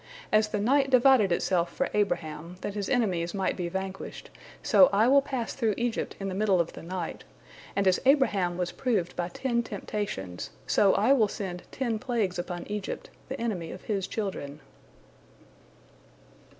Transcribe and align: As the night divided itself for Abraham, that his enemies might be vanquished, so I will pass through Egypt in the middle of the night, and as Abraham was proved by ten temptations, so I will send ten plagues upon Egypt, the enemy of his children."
As 0.31 0.47
the 0.47 0.57
night 0.59 0.89
divided 0.89 1.31
itself 1.31 1.71
for 1.71 1.87
Abraham, 1.93 2.55
that 2.61 2.73
his 2.73 2.89
enemies 2.89 3.35
might 3.35 3.55
be 3.55 3.69
vanquished, 3.69 4.31
so 4.63 4.89
I 4.91 5.07
will 5.07 5.21
pass 5.21 5.53
through 5.53 5.75
Egypt 5.77 6.15
in 6.19 6.27
the 6.27 6.33
middle 6.33 6.59
of 6.59 6.73
the 6.73 6.81
night, 6.81 7.23
and 7.75 7.87
as 7.87 7.99
Abraham 8.07 8.57
was 8.57 8.71
proved 8.71 9.15
by 9.15 9.27
ten 9.27 9.61
temptations, 9.61 10.49
so 10.65 10.95
I 10.95 11.13
will 11.13 11.27
send 11.27 11.61
ten 11.71 11.99
plagues 11.99 12.39
upon 12.39 12.65
Egypt, 12.65 13.11
the 13.29 13.39
enemy 13.39 13.71
of 13.71 13.83
his 13.83 14.07
children." 14.07 14.59